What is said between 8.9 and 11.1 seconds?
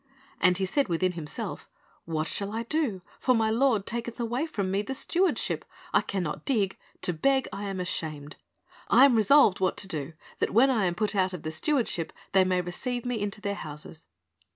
am resolved what to do, that, when I am